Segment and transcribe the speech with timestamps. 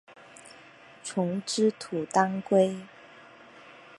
[1.03, 2.75] 丛枝土当归